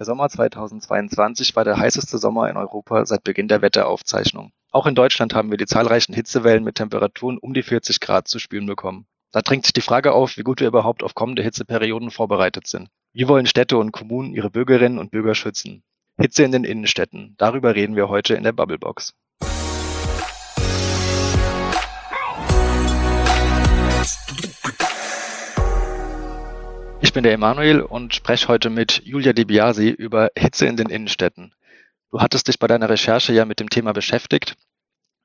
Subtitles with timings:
[0.00, 4.50] Der Sommer 2022 war der heißeste Sommer in Europa seit Beginn der Wetteraufzeichnung.
[4.70, 8.38] Auch in Deutschland haben wir die zahlreichen Hitzewellen mit Temperaturen um die 40 Grad zu
[8.38, 9.04] spüren bekommen.
[9.30, 12.88] Da drängt sich die Frage auf, wie gut wir überhaupt auf kommende Hitzeperioden vorbereitet sind.
[13.12, 15.82] Wie wollen Städte und Kommunen ihre Bürgerinnen und Bürger schützen?
[16.18, 17.34] Hitze in den Innenstädten.
[17.36, 19.12] Darüber reden wir heute in der Bubblebox.
[27.02, 30.90] Ich bin der Emanuel und spreche heute mit Julia Di Biasi über Hitze in den
[30.90, 31.54] Innenstädten.
[32.10, 34.56] Du hattest dich bei deiner Recherche ja mit dem Thema beschäftigt.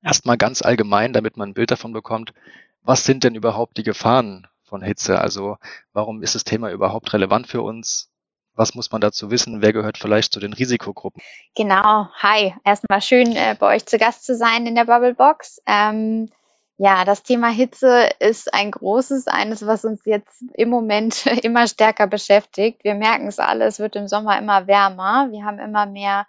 [0.02, 2.34] Erstmal ganz allgemein, damit man ein Bild davon bekommt,
[2.82, 5.20] was sind denn überhaupt die Gefahren von Hitze?
[5.20, 5.58] Also
[5.92, 8.10] warum ist das Thema überhaupt relevant für uns?
[8.54, 9.62] Was muss man dazu wissen?
[9.62, 11.22] Wer gehört vielleicht zu den Risikogruppen?
[11.56, 12.08] Genau.
[12.20, 12.56] Hi.
[12.64, 15.62] Erstmal schön, äh, bei euch zu Gast zu sein in der Bubblebox.
[15.68, 16.30] Ähm,
[16.78, 22.08] ja, das Thema Hitze ist ein großes, eines, was uns jetzt im Moment immer stärker
[22.08, 22.84] beschäftigt.
[22.84, 25.30] Wir merken es alle, es wird im Sommer immer wärmer.
[25.32, 26.28] Wir haben immer mehr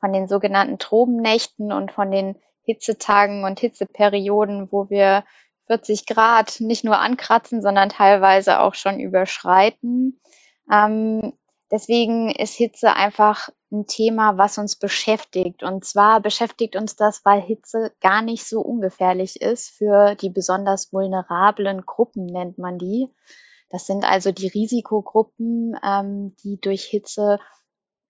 [0.00, 5.24] von den sogenannten Trobennächten und von den Hitzetagen und Hitzeperioden, wo wir
[5.66, 10.20] 40 Grad nicht nur ankratzen, sondern teilweise auch schon überschreiten.
[10.70, 11.34] Ähm,
[11.72, 15.62] Deswegen ist Hitze einfach ein Thema, was uns beschäftigt.
[15.62, 20.92] Und zwar beschäftigt uns das, weil Hitze gar nicht so ungefährlich ist für die besonders
[20.92, 23.08] vulnerablen Gruppen, nennt man die.
[23.70, 27.40] Das sind also die Risikogruppen, ähm, die durch Hitze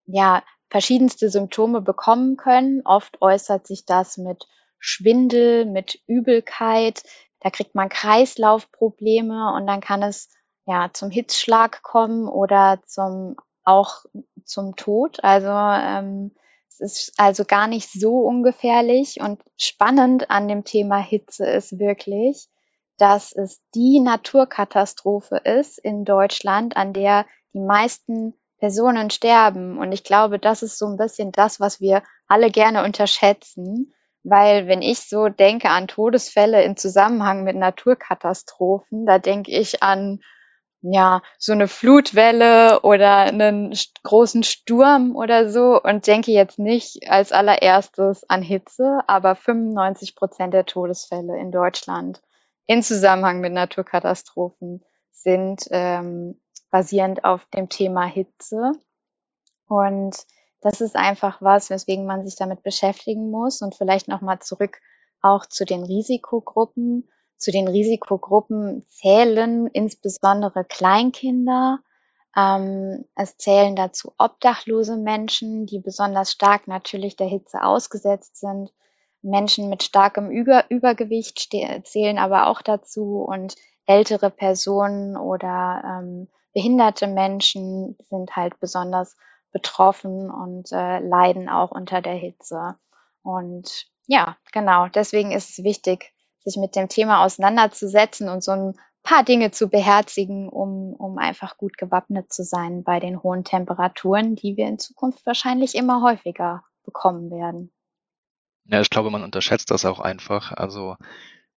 [0.06, 2.82] ja verschiedenste Symptome bekommen können.
[2.84, 4.48] Oft äußert sich das mit
[4.80, 7.04] Schwindel, mit Übelkeit.
[7.38, 10.30] Da kriegt man Kreislaufprobleme und dann kann es
[10.66, 14.04] ja zum Hitzschlag kommen oder zum auch
[14.44, 15.22] zum Tod.
[15.22, 16.32] Also ähm,
[16.68, 22.48] es ist also gar nicht so ungefährlich und spannend an dem Thema Hitze ist wirklich,
[22.98, 29.78] dass es die Naturkatastrophe ist in Deutschland, an der die meisten Personen sterben.
[29.78, 33.92] Und ich glaube, das ist so ein bisschen das, was wir alle gerne unterschätzen.
[34.24, 40.20] Weil wenn ich so denke an Todesfälle in Zusammenhang mit Naturkatastrophen, da denke ich an
[40.82, 45.80] ja, so eine Flutwelle oder einen großen Sturm oder so.
[45.80, 52.20] Und denke jetzt nicht als allererstes an Hitze, aber 95 Prozent der Todesfälle in Deutschland
[52.66, 58.72] in Zusammenhang mit Naturkatastrophen sind ähm, basierend auf dem Thema Hitze.
[59.68, 60.16] Und
[60.60, 63.62] das ist einfach was, weswegen man sich damit beschäftigen muss.
[63.62, 64.80] Und vielleicht nochmal zurück
[65.20, 67.08] auch zu den Risikogruppen
[67.42, 71.80] zu den Risikogruppen zählen insbesondere Kleinkinder.
[72.36, 78.72] Ähm, es zählen dazu obdachlose Menschen, die besonders stark natürlich der Hitze ausgesetzt sind.
[79.22, 81.50] Menschen mit starkem Über Übergewicht
[81.84, 89.16] zählen aber auch dazu und ältere Personen oder ähm, behinderte Menschen sind halt besonders
[89.50, 92.76] betroffen und äh, leiden auch unter der Hitze.
[93.22, 96.12] Und ja, genau, deswegen ist es wichtig,
[96.44, 101.56] sich mit dem Thema auseinanderzusetzen und so ein paar Dinge zu beherzigen, um, um einfach
[101.56, 106.62] gut gewappnet zu sein bei den hohen Temperaturen, die wir in Zukunft wahrscheinlich immer häufiger
[106.84, 107.72] bekommen werden.
[108.64, 110.52] Ja, ich glaube, man unterschätzt das auch einfach.
[110.52, 110.96] Also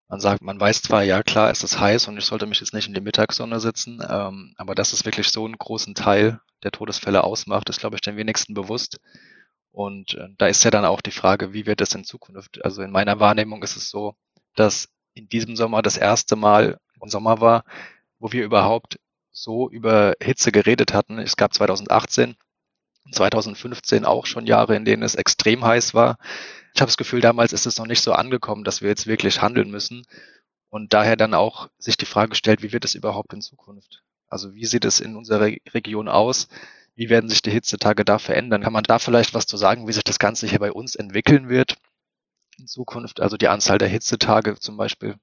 [0.09, 2.75] man sagt, man weiß zwar, ja klar, es ist heiß und ich sollte mich jetzt
[2.75, 6.71] nicht in die Mittagssonne sitzen, ähm, aber dass es wirklich so einen großen Teil der
[6.71, 9.01] Todesfälle ausmacht, ist, glaube ich, den wenigsten bewusst.
[9.73, 12.65] Und äh, da ist ja dann auch die Frage, wie wird es in Zukunft?
[12.65, 14.15] Also in meiner Wahrnehmung ist es so,
[14.55, 17.65] dass in diesem Sommer das erste Mal ein Sommer war,
[18.19, 18.99] wo wir überhaupt
[19.33, 21.19] so über Hitze geredet hatten.
[21.19, 22.37] Es gab 2018
[23.05, 26.19] und 2015 auch schon Jahre, in denen es extrem heiß war.
[26.75, 29.43] Ich habe das Gefühl, damals ist es noch nicht so angekommen, dass wir jetzt wirklich
[29.43, 30.07] handeln müssen.
[30.71, 34.03] Und daher dann auch sich die Frage stellt, wie wird es überhaupt in Zukunft?
[34.29, 36.49] Also wie sieht es in unserer Region aus?
[36.95, 38.63] Wie werden sich die Hitzetage da verändern?
[38.63, 41.49] Kann man da vielleicht was zu sagen, wie sich das Ganze hier bei uns entwickeln
[41.49, 41.77] wird?
[42.59, 45.17] In Zukunft, also die Anzahl der Hitzetage zum Beispiel?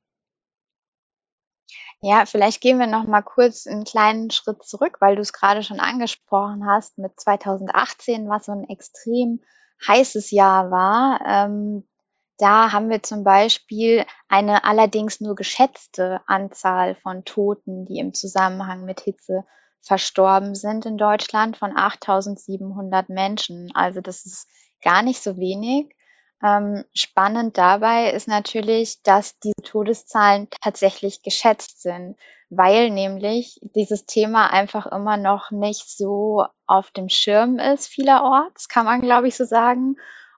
[2.02, 5.64] Ja, vielleicht gehen wir noch mal kurz einen kleinen Schritt zurück, weil du es gerade
[5.64, 9.42] schon angesprochen hast mit 2018, was so ein extrem
[9.86, 11.20] heißes Jahr war.
[11.26, 11.86] Ähm,
[12.38, 18.86] da haben wir zum Beispiel eine allerdings nur geschätzte Anzahl von Toten, die im Zusammenhang
[18.86, 19.44] mit Hitze
[19.82, 23.72] verstorben sind in Deutschland von 8700 Menschen.
[23.76, 24.48] Also das ist
[24.82, 25.94] gar nicht so wenig.
[26.42, 32.18] Ähm, spannend dabei ist natürlich, dass die Todeszahlen tatsächlich geschätzt sind,
[32.50, 38.86] weil nämlich dieses Thema einfach immer noch nicht so auf dem Schirm ist vielerorts, kann
[38.86, 39.98] man glaube ich so sagen.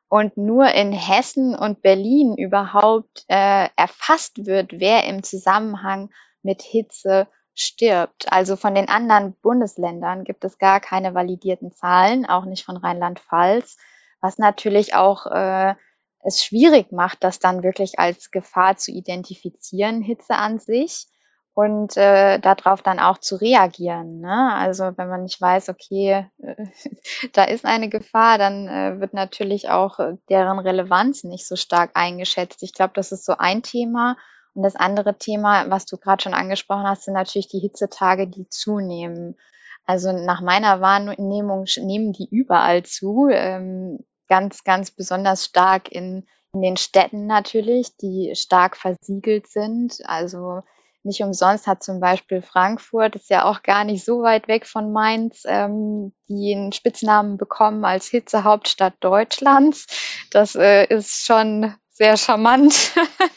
[0.09, 6.09] Und nur in Hessen und Berlin überhaupt äh, erfasst wird, wer im Zusammenhang
[6.43, 8.29] mit Hitze stirbt.
[8.29, 13.77] Also von den anderen Bundesländern gibt es gar keine validierten Zahlen, auch nicht von Rheinland-Pfalz,
[14.19, 15.75] was natürlich auch äh,
[16.23, 21.07] es schwierig macht, das dann wirklich als Gefahr zu identifizieren, Hitze an sich
[21.53, 24.21] und äh, darauf dann auch zu reagieren.
[24.21, 24.53] Ne?
[24.53, 26.65] Also wenn man nicht weiß, okay, äh,
[27.33, 32.63] da ist eine Gefahr, dann äh, wird natürlich auch deren Relevanz nicht so stark eingeschätzt.
[32.63, 34.17] Ich glaube, das ist so ein Thema.
[34.53, 38.47] Und das andere Thema, was du gerade schon angesprochen hast, sind natürlich die Hitzetage, die
[38.49, 39.37] zunehmen.
[39.85, 43.29] Also nach meiner Wahrnehmung nehmen die überall zu.
[43.31, 43.99] Ähm,
[44.31, 49.97] ganz, ganz besonders stark in, in den Städten natürlich, die stark versiegelt sind.
[50.05, 50.61] Also
[51.03, 54.93] nicht umsonst hat zum Beispiel Frankfurt, ist ja auch gar nicht so weit weg von
[54.93, 59.87] Mainz, ähm, die Spitznamen bekommen als Hitzehauptstadt Deutschlands.
[60.31, 62.93] Das äh, ist schon sehr charmant.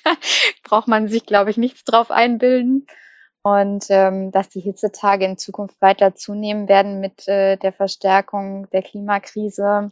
[0.62, 2.86] Braucht man sich, glaube ich, nichts drauf einbilden.
[3.42, 8.82] Und ähm, dass die Hitzetage in Zukunft weiter zunehmen werden mit äh, der Verstärkung der
[8.82, 9.90] Klimakrise,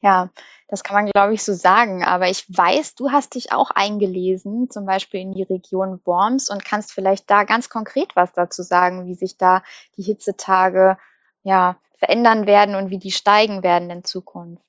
[0.00, 0.30] ja,
[0.68, 2.04] das kann man, glaube ich, so sagen.
[2.04, 6.64] Aber ich weiß, du hast dich auch eingelesen, zum Beispiel in die Region Worms und
[6.64, 9.62] kannst vielleicht da ganz konkret was dazu sagen, wie sich da
[9.96, 10.98] die Hitzetage
[11.42, 14.62] ja, verändern werden und wie die steigen werden in Zukunft.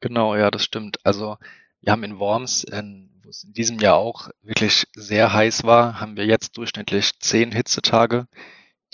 [0.00, 0.98] Genau, ja, das stimmt.
[1.04, 1.36] Also
[1.80, 6.16] wir haben in Worms, wo es in diesem Jahr auch wirklich sehr heiß war, haben
[6.16, 8.26] wir jetzt durchschnittlich zehn Hitzetage,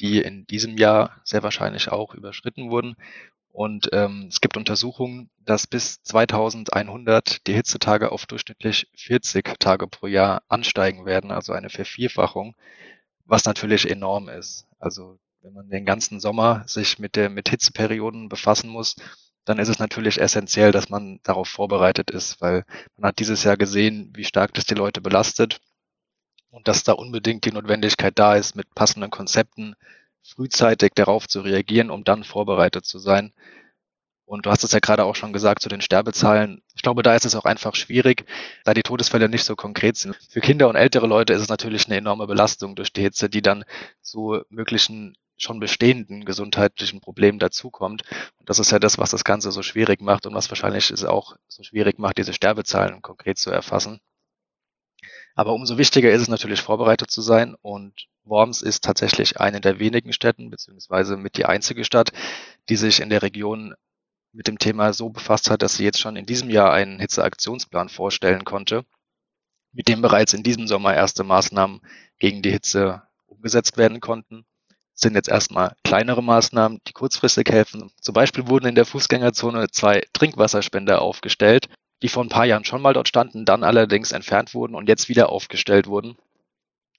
[0.00, 2.96] die in diesem Jahr sehr wahrscheinlich auch überschritten wurden.
[3.52, 10.06] Und ähm, es gibt Untersuchungen, dass bis 2100 die Hitzetage auf durchschnittlich 40 Tage pro
[10.06, 12.56] Jahr ansteigen werden, also eine Vervierfachung,
[13.26, 14.66] was natürlich enorm ist.
[14.78, 18.96] Also wenn man den ganzen Sommer sich mit der mit Hitzeperioden befassen muss,
[19.44, 22.64] dann ist es natürlich essentiell, dass man darauf vorbereitet ist, weil
[22.96, 25.60] man hat dieses Jahr gesehen, wie stark das die Leute belastet
[26.50, 29.74] und dass da unbedingt die Notwendigkeit da ist, mit passenden Konzepten
[30.22, 33.32] frühzeitig darauf zu reagieren, um dann vorbereitet zu sein.
[34.24, 36.62] Und du hast es ja gerade auch schon gesagt zu den Sterbezahlen.
[36.74, 38.24] Ich glaube, da ist es auch einfach schwierig,
[38.64, 40.16] da die Todesfälle nicht so konkret sind.
[40.30, 43.42] Für Kinder und ältere Leute ist es natürlich eine enorme Belastung durch die Hitze, die
[43.42, 43.64] dann
[44.00, 48.04] zu möglichen schon bestehenden gesundheitlichen Problemen dazukommt.
[48.38, 51.04] Und das ist ja das, was das Ganze so schwierig macht und was wahrscheinlich es
[51.04, 54.00] auch so schwierig macht, diese Sterbezahlen konkret zu erfassen.
[55.34, 57.54] Aber umso wichtiger ist es natürlich, vorbereitet zu sein.
[57.62, 62.12] Und Worms ist tatsächlich eine der wenigen Städten, beziehungsweise mit die einzige Stadt,
[62.68, 63.74] die sich in der Region
[64.32, 67.88] mit dem Thema so befasst hat, dass sie jetzt schon in diesem Jahr einen Hitzeaktionsplan
[67.88, 68.84] vorstellen konnte,
[69.72, 71.80] mit dem bereits in diesem Sommer erste Maßnahmen
[72.18, 74.44] gegen die Hitze umgesetzt werden konnten.
[74.68, 77.90] Das sind jetzt erstmal kleinere Maßnahmen, die kurzfristig helfen.
[78.00, 81.68] Zum Beispiel wurden in der Fußgängerzone zwei Trinkwasserspender aufgestellt,
[82.02, 85.08] die vor ein paar Jahren schon mal dort standen, dann allerdings entfernt wurden und jetzt
[85.08, 86.16] wieder aufgestellt wurden.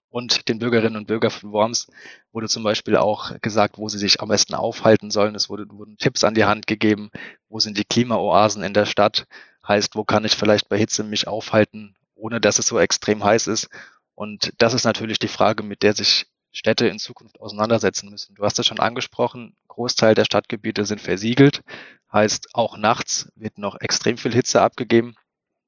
[0.09, 1.87] Und den Bürgerinnen und Bürgern von Worms
[2.31, 5.33] wurde zum Beispiel auch gesagt, wo sie sich am besten aufhalten sollen.
[5.33, 7.09] Es wurde, wurden Tipps an die Hand gegeben,
[7.49, 9.25] wo sind die Klimaoasen in der Stadt,
[9.67, 13.47] heißt, wo kann ich vielleicht bei Hitze mich aufhalten, ohne dass es so extrem heiß
[13.47, 13.69] ist.
[14.13, 18.35] Und das ist natürlich die Frage, mit der sich Städte in Zukunft auseinandersetzen müssen.
[18.35, 21.63] Du hast es schon angesprochen, Großteil der Stadtgebiete sind versiegelt,
[22.11, 25.15] heißt auch nachts wird noch extrem viel Hitze abgegeben,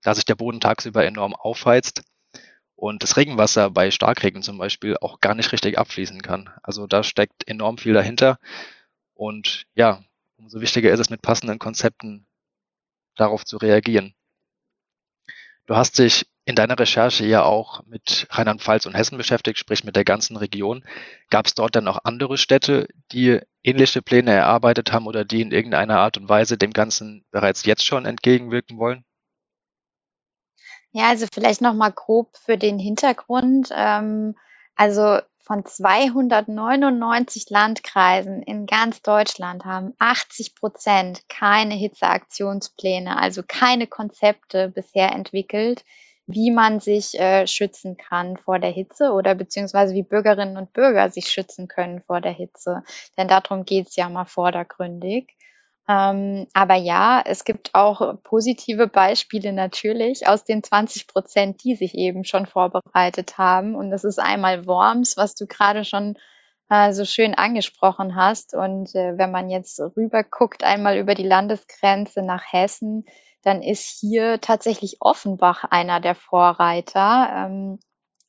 [0.04, 2.04] da sich der Boden tagsüber enorm aufheizt
[2.76, 6.52] und das Regenwasser bei Starkregen zum Beispiel auch gar nicht richtig abfließen kann.
[6.62, 8.38] Also da steckt enorm viel dahinter
[9.16, 10.04] und ja,
[10.38, 12.28] umso wichtiger ist es mit passenden Konzepten
[13.16, 14.14] darauf zu reagieren.
[15.66, 19.96] Du hast dich in deiner Recherche ja auch mit Rheinland-Pfalz und Hessen beschäftigt, sprich mit
[19.96, 20.86] der ganzen Region.
[21.32, 25.52] Gab es dort dann auch andere Städte, die ähnliche Pläne erarbeitet haben oder die in
[25.52, 29.04] irgendeiner Art und Weise dem Ganzen bereits jetzt schon entgegenwirken wollen?
[30.92, 33.70] Ja, also vielleicht noch mal grob für den Hintergrund.
[33.76, 34.36] Ähm,
[34.76, 44.70] also von 299 Landkreisen in ganz Deutschland haben 80 Prozent keine Hitzeaktionspläne, also keine Konzepte
[44.70, 45.84] bisher entwickelt,
[46.28, 51.10] wie man sich äh, schützen kann vor der Hitze oder beziehungsweise wie Bürgerinnen und Bürger
[51.10, 52.84] sich schützen können vor der Hitze.
[53.18, 55.36] Denn darum geht's ja mal vordergründig.
[55.88, 61.94] Ähm, aber ja, es gibt auch positive Beispiele natürlich aus den 20 Prozent, die sich
[61.94, 63.76] eben schon vorbereitet haben.
[63.76, 66.18] Und das ist einmal Worms, was du gerade schon
[66.70, 68.54] äh, so schön angesprochen hast.
[68.54, 73.06] Und äh, wenn man jetzt rüber guckt, einmal über die Landesgrenze nach Hessen,
[73.44, 77.30] dann ist hier tatsächlich Offenbach einer der Vorreiter.
[77.32, 77.80] Ähm,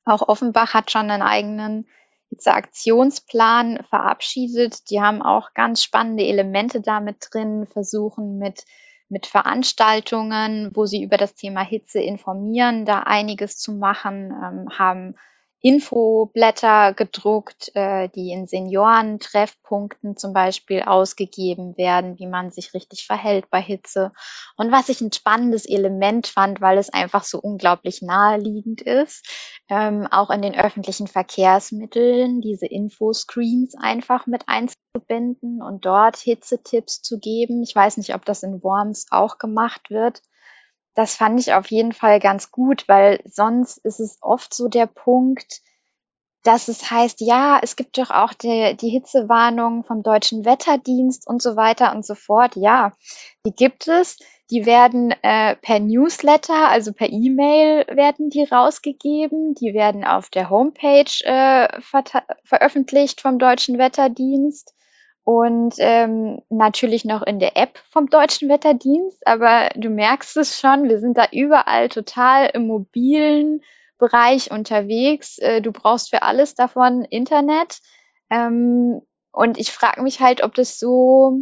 [0.05, 1.89] auch Offenbach hat schon einen eigenen
[2.29, 4.91] Hitze-Aktionsplan verabschiedet.
[4.91, 8.65] Die haben auch ganz spannende Elemente damit drin, versuchen mit,
[9.09, 15.15] mit Veranstaltungen, wo sie über das Thema Hitze informieren, da einiges zu machen, ähm, haben
[15.63, 23.51] Infoblätter gedruckt, äh, die in Seniorentreffpunkten zum Beispiel ausgegeben werden, wie man sich richtig verhält
[23.51, 24.13] bei Hitze.
[24.57, 29.27] Und was ich ein spannendes Element fand, weil es einfach so unglaublich naheliegend ist,
[29.69, 37.19] ähm, auch in den öffentlichen Verkehrsmitteln diese Infoscreens einfach mit einzubinden und dort Hitzetipps zu
[37.19, 37.63] geben.
[37.63, 40.21] Ich weiß nicht, ob das in Worms auch gemacht wird
[40.97, 44.87] das fand ich auf jeden Fall ganz gut, weil sonst ist es oft so der
[44.87, 45.61] Punkt,
[46.43, 51.43] dass es heißt, ja, es gibt doch auch die, die Hitzewarnung vom deutschen Wetterdienst und
[51.43, 52.57] so weiter und so fort.
[52.57, 52.93] Ja,
[53.45, 54.19] die gibt es.
[54.51, 59.55] Die werden äh, per Newsletter, also per E-Mail werden die rausgegeben.
[59.55, 61.81] Die werden auf der Homepage äh,
[62.45, 64.76] veröffentlicht vom deutschen Wetterdienst
[65.27, 69.27] und ähm, natürlich noch in der App vom Deutschen Wetterdienst.
[69.27, 73.61] Aber du merkst es schon, wir sind da überall total im mobilen
[73.99, 75.39] Bereich unterwegs.
[75.39, 77.81] Äh, du brauchst für alles davon Internet.
[78.31, 79.03] Ähm,
[79.33, 81.41] und ich frage mich halt, ob das so,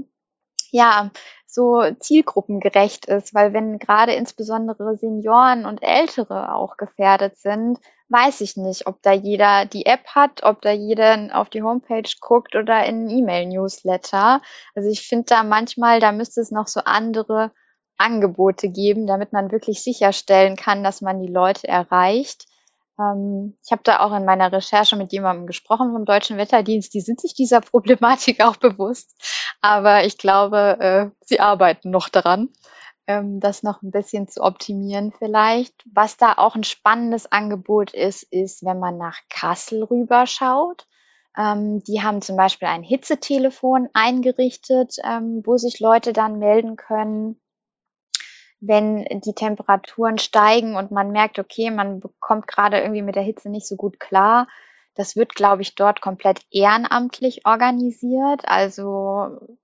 [0.75, 1.11] ja,
[1.47, 7.79] so zielgruppengerecht ist, weil wenn gerade insbesondere Senioren und Ältere auch gefährdet sind,
[8.09, 12.11] weiß ich nicht, ob da jeder die App hat, ob da jeder auf die Homepage
[12.21, 14.43] guckt oder in E-Mail-Newsletter.
[14.75, 17.53] Also ich finde da manchmal, da müsste es noch so andere
[17.97, 22.47] Angebote geben, damit man wirklich sicherstellen kann, dass man die Leute erreicht.
[22.99, 26.95] Ähm, ich habe da auch in meiner Recherche mit jemandem gesprochen vom Deutschen Wetterdienst.
[26.95, 29.15] Die sind sich dieser Problematik auch bewusst.
[29.61, 32.51] Aber ich glaube, äh, sie arbeiten noch daran
[33.07, 35.75] ähm, das noch ein bisschen zu optimieren vielleicht.
[35.93, 40.87] Was da auch ein spannendes Angebot ist, ist, wenn man nach Kassel rüberschaut.
[41.37, 47.41] Ähm, die haben zum Beispiel ein Hitzetelefon eingerichtet, ähm, wo sich Leute dann melden können,
[48.67, 53.49] wenn die Temperaturen steigen und man merkt, okay, man bekommt gerade irgendwie mit der Hitze
[53.51, 54.49] nicht so gut klar.
[54.95, 58.43] Das wird, glaube ich, dort komplett ehrenamtlich organisiert.
[58.47, 59.59] Also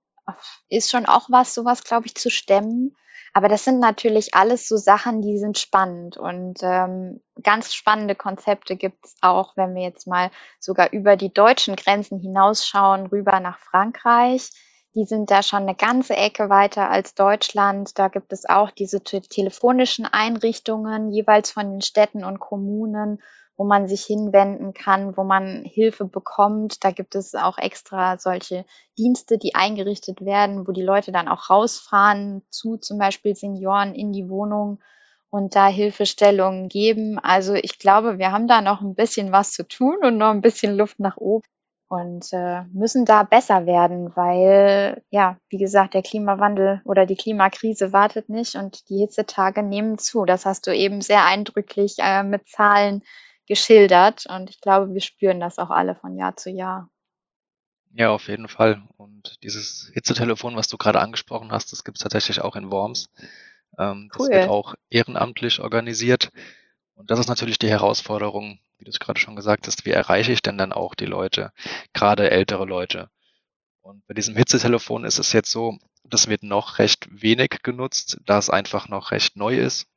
[0.69, 2.95] ist schon auch was, sowas, glaube ich, zu stemmen.
[3.33, 8.75] Aber das sind natürlich alles so Sachen, die sind spannend und ähm, ganz spannende Konzepte
[8.75, 14.49] gibt's auch, wenn wir jetzt mal sogar über die deutschen Grenzen hinausschauen, rüber nach Frankreich.
[14.93, 17.97] Die sind da schon eine ganze Ecke weiter als Deutschland.
[17.97, 23.21] Da gibt es auch diese te telefonischen Einrichtungen jeweils von den Städten und Kommunen,
[23.55, 26.83] wo man sich hinwenden kann, wo man Hilfe bekommt.
[26.83, 28.65] Da gibt es auch extra solche
[28.97, 34.11] Dienste, die eingerichtet werden, wo die Leute dann auch rausfahren zu zum Beispiel Senioren in
[34.11, 34.81] die Wohnung
[35.29, 37.17] und da Hilfestellungen geben.
[37.17, 40.41] Also ich glaube, wir haben da noch ein bisschen was zu tun und noch ein
[40.41, 41.45] bisschen Luft nach oben
[41.91, 47.91] und äh, müssen da besser werden, weil ja, wie gesagt, der Klimawandel oder die Klimakrise
[47.91, 50.23] wartet nicht und die Hitzetage nehmen zu.
[50.23, 53.03] Das hast du eben sehr eindrücklich äh, mit Zahlen
[53.45, 56.89] geschildert und ich glaube, wir spüren das auch alle von Jahr zu Jahr.
[57.93, 58.81] Ja, auf jeden Fall.
[58.95, 63.09] Und dieses Hitzetelefon, was du gerade angesprochen hast, das gibt es tatsächlich auch in Worms.
[63.77, 64.29] Ähm, cool.
[64.29, 66.29] Das wird auch ehrenamtlich organisiert.
[66.95, 70.33] Und das ist natürlich die Herausforderung, wie du es gerade schon gesagt hast, wie erreiche
[70.33, 71.53] ich denn dann auch die Leute,
[71.93, 73.09] gerade ältere Leute.
[73.81, 78.37] Und bei diesem Hitzetelefon ist es jetzt so, das wird noch recht wenig genutzt, da
[78.37, 79.87] es einfach noch recht neu ist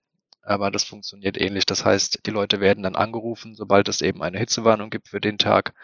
[0.45, 1.67] aber das funktioniert ähnlich.
[1.67, 5.39] Das heißt, die Leute werden dann angerufen, sobald es eben eine Hitzewarnung gibt für den
[5.39, 5.75] Tag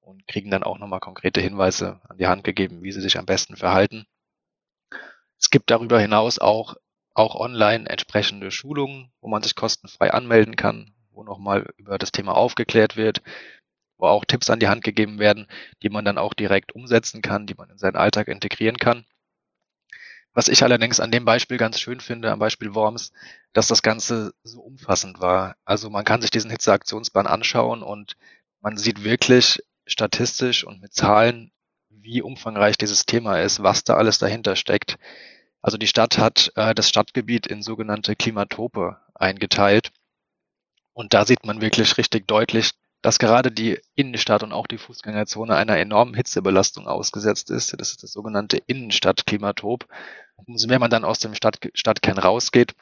[0.00, 3.26] und kriegen dann auch nochmal konkrete Hinweise an die Hand gegeben, wie sie sich am
[3.26, 4.06] besten verhalten.
[5.38, 6.76] Es gibt darüber hinaus auch,
[7.14, 12.36] auch online entsprechende Schulungen, wo man sich kostenfrei anmelden kann, wo nochmal über das Thema
[12.36, 13.22] aufgeklärt wird,
[13.96, 15.46] wo auch Tipps an die Hand gegeben werden,
[15.82, 19.04] die man dann auch direkt umsetzen kann, die man in seinen Alltag integrieren kann.
[20.34, 23.12] Was ich allerdings an dem Beispiel ganz schön finde, am Beispiel Worms,
[23.52, 25.56] dass das Ganze so umfassend war.
[25.64, 28.16] Also man kann sich diesen Hitzeaktionsplan anschauen und
[28.60, 31.52] man sieht wirklich statistisch und mit Zahlen,
[31.88, 34.98] wie umfangreich dieses Thema ist, was da alles dahinter steckt.
[35.62, 39.92] Also die Stadt hat äh, das Stadtgebiet in sogenannte Klimatope eingeteilt.
[40.94, 42.70] Und da sieht man wirklich richtig deutlich,
[43.02, 47.78] dass gerade die Innenstadt und auch die Fußgängerzone einer enormen Hitzebelastung ausgesetzt ist.
[47.78, 49.86] Das ist das sogenannte Innenstadtklimatop.
[50.46, 52.74] Umso mehr man dann aus dem Stadt, Stadtkern rausgeht,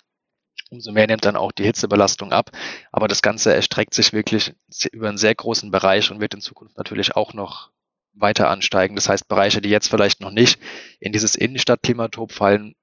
[0.71, 2.51] umso mehr nimmt dann auch die Hitzebelastung ab.
[2.93, 4.55] Aber das Ganze erstreckt sich wirklich
[4.93, 7.71] über einen sehr großen Bereich und wird in Zukunft natürlich auch noch
[8.13, 8.95] weiter ansteigen.
[8.95, 10.61] Das heißt, Bereiche, die jetzt vielleicht noch nicht
[11.01, 12.75] in dieses Innenstadtklimatop fallen,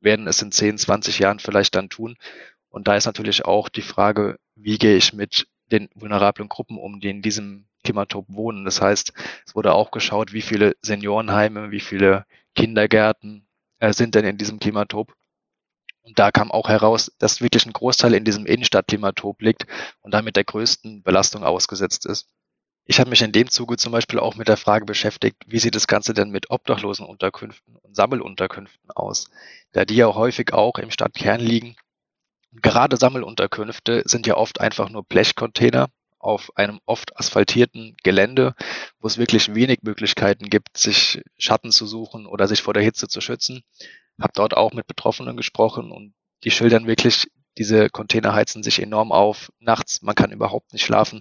[0.00, 2.16] werden es in 10, 20 Jahren vielleicht dann tun.
[2.68, 7.00] Und da ist natürlich auch die Frage, wie gehe ich mit den vulnerablen Gruppen um,
[7.00, 8.64] die in diesem Klimatop wohnen.
[8.64, 9.12] Das heißt,
[9.46, 13.46] es wurde auch geschaut, wie viele Seniorenheime, wie viele Kindergärten,
[13.78, 15.14] äh, sind denn in diesem Klimatop.
[16.02, 19.66] Und da kam auch heraus, dass wirklich ein Großteil in diesem Innenstadtklimatop liegt
[20.00, 22.28] und damit der größten Belastung ausgesetzt ist.
[22.84, 25.76] Ich habe mich in dem Zuge zum Beispiel auch mit der Frage beschäftigt, wie sieht
[25.76, 29.30] das Ganze denn mit Obdachlosenunterkünften und Sammelunterkünften aus,
[29.72, 31.76] da die ja häufig auch im Stadtkern liegen.
[32.52, 35.88] Gerade Sammelunterkünfte sind ja oft einfach nur Blechcontainer
[36.18, 38.54] auf einem oft asphaltierten Gelände,
[39.00, 43.08] wo es wirklich wenig Möglichkeiten gibt, sich Schatten zu suchen oder sich vor der Hitze
[43.08, 43.62] zu schützen.
[44.20, 46.12] Hab dort auch mit Betroffenen gesprochen und
[46.44, 51.20] die schildern wirklich, diese Container heizen sich enorm auf nachts, man kann überhaupt nicht schlafen.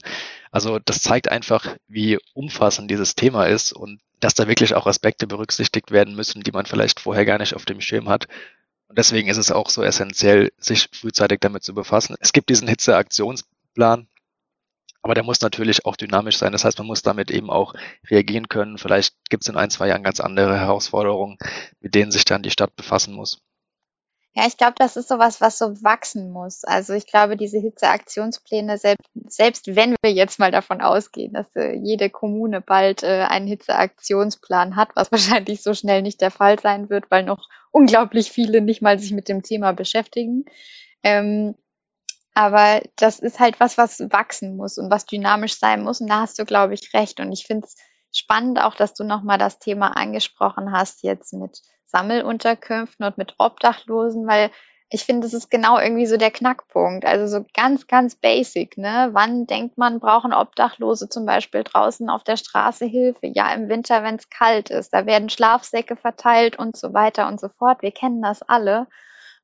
[0.52, 5.28] Also das zeigt einfach, wie umfassend dieses Thema ist und dass da wirklich auch Aspekte
[5.28, 8.28] berücksichtigt werden müssen, die man vielleicht vorher gar nicht auf dem Schirm hat.
[8.90, 12.16] Und deswegen ist es auch so essentiell, sich frühzeitig damit zu befassen.
[12.20, 14.08] Es gibt diesen Hitzeaktionsplan,
[15.04, 16.52] aber der muss natürlich auch dynamisch sein.
[16.52, 17.76] Das heißt, man muss damit eben auch
[18.10, 18.80] reagieren können.
[18.80, 21.38] Vielleicht gibt es in ein, zwei Jahren ganz andere Herausforderungen,
[21.80, 23.42] mit denen sich dann die Stadt befassen muss.
[24.40, 26.64] Ja, ich glaube, das ist sowas, was so wachsen muss.
[26.64, 31.74] Also ich glaube, diese Hitzeaktionspläne, selbst, selbst wenn wir jetzt mal davon ausgehen, dass äh,
[31.74, 36.90] jede Kommune bald äh, einen Hitzeaktionsplan hat, was wahrscheinlich so schnell nicht der Fall sein
[36.90, 40.46] wird, weil noch unglaublich viele nicht mal sich mit dem Thema beschäftigen.
[41.04, 41.56] Ähm,
[42.34, 46.00] aber das ist halt was, was wachsen muss und was dynamisch sein muss.
[46.00, 47.20] Und da hast du, glaube ich, recht.
[47.20, 47.76] Und ich finde es
[48.12, 54.28] spannend auch, dass du nochmal das Thema angesprochen hast jetzt mit Sammelunterkünften und mit Obdachlosen,
[54.28, 54.52] weil
[54.92, 57.06] ich finde, das ist genau irgendwie so der Knackpunkt.
[57.06, 59.10] Also so ganz, ganz basic, ne?
[59.12, 63.28] Wann denkt man, brauchen Obdachlose zum Beispiel draußen auf der Straße Hilfe?
[63.28, 64.92] Ja, im Winter, wenn es kalt ist.
[64.92, 67.84] Da werden Schlafsäcke verteilt und so weiter und so fort.
[67.84, 68.88] Wir kennen das alle.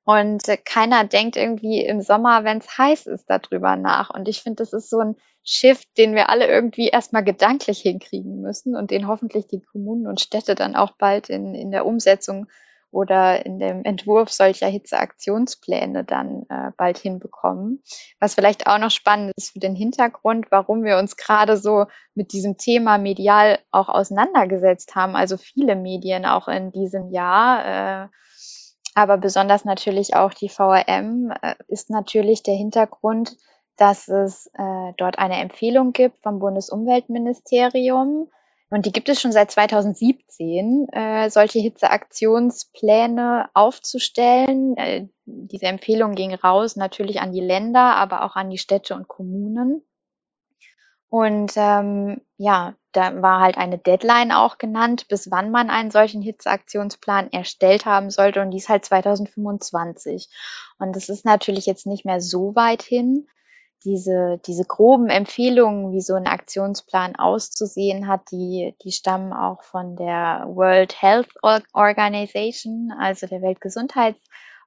[0.06, 4.12] Und keiner denkt irgendwie im Sommer, wenn es heiß ist, darüber nach.
[4.12, 8.40] Und ich finde, das ist so ein Shift, den wir alle irgendwie erstmal gedanklich hinkriegen
[8.40, 12.48] müssen und den hoffentlich die Kommunen und Städte dann auch bald in, in der Umsetzung
[12.92, 17.84] oder in dem Entwurf solcher Hitzeaktionspläne dann äh, bald hinbekommen.
[18.20, 22.32] Was vielleicht auch noch spannend ist für den Hintergrund, warum wir uns gerade so mit
[22.32, 25.16] diesem Thema medial auch auseinandergesetzt haben.
[25.16, 28.06] Also viele Medien auch in diesem Jahr.
[28.06, 28.08] Äh,
[28.96, 33.38] aber besonders natürlich auch die VRM äh, ist natürlich der Hintergrund,
[33.75, 38.29] dass es äh, dort eine Empfehlung gibt vom Bundesumweltministerium.
[38.70, 44.77] Und die gibt es schon seit 2017, äh, solche Hitzeaktionspläne aufzustellen.
[44.77, 49.10] Äh, diese Empfehlung ging raus natürlich an die Länder, aber auch an die Städte und
[49.10, 49.84] Kommunen.
[51.09, 56.22] Und ähm, ja, da war halt eine Deadline auch genannt, bis wann man einen solchen
[56.22, 58.41] Hitzeaktionsplan erstellt haben sollte.
[58.41, 60.29] Und die ist halt 2025.
[60.79, 63.27] Und das ist natürlich jetzt nicht mehr so weit hin.
[63.83, 69.96] Diese, diese groben Empfehlungen, wie so ein Aktionsplan auszusehen hat, die, die stammen auch von
[69.96, 71.29] der World Health
[71.74, 74.20] Organization, also der Weltgesundheits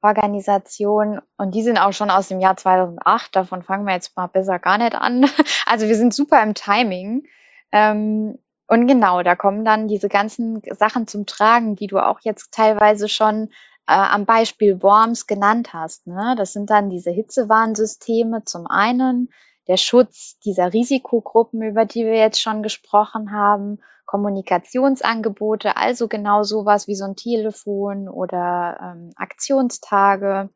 [0.02, 3.34] Organisation und die sind auch schon aus dem Jahr 2008.
[3.34, 5.26] Davon fangen wir jetzt mal besser gar nicht an.
[5.66, 7.26] Also wir sind super im Timing.
[7.72, 12.52] Ähm, und genau, da kommen dann diese ganzen Sachen zum Tragen, die du auch jetzt
[12.52, 13.48] teilweise schon
[13.86, 16.06] äh, am Beispiel Worms genannt hast.
[16.06, 16.34] Ne?
[16.36, 19.30] Das sind dann diese Hitzewarnsysteme zum einen,
[19.66, 26.88] der Schutz dieser Risikogruppen, über die wir jetzt schon gesprochen haben, Kommunikationsangebote, also genau sowas
[26.88, 30.48] wie so ein Telefon oder ähm, Aktionstage.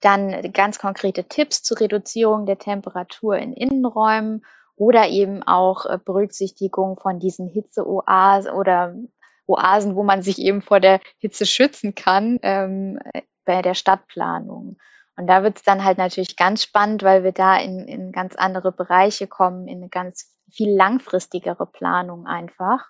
[0.00, 6.98] Dann ganz konkrete Tipps zur Reduzierung der Temperatur in Innenräumen oder eben auch äh, Berücksichtigung
[6.98, 8.94] von diesen Hitzeoasen oder
[9.46, 12.98] Oasen, wo man sich eben vor der Hitze schützen kann ähm,
[13.44, 14.78] bei der Stadtplanung.
[15.18, 18.36] Und da wird es dann halt natürlich ganz spannend, weil wir da in, in ganz
[18.36, 22.88] andere Bereiche kommen, in eine ganz viel langfristigere Planung einfach.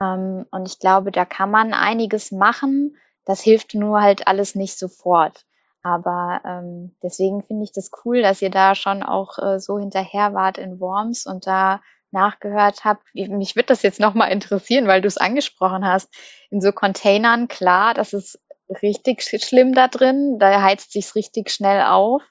[0.00, 2.96] Ähm, und ich glaube, da kann man einiges machen.
[3.24, 5.44] Das hilft nur halt alles nicht sofort.
[5.82, 10.32] Aber ähm, deswegen finde ich das cool, dass ihr da schon auch äh, so hinterher
[10.32, 11.80] wart in Worms und da
[12.12, 13.02] nachgehört habt.
[13.14, 16.14] Mich wird das jetzt nochmal interessieren, weil du es angesprochen hast.
[16.50, 18.38] In so Containern, klar, das ist
[18.82, 20.38] richtig schlimm da drin.
[20.38, 22.22] Da heizt sich's richtig schnell auf.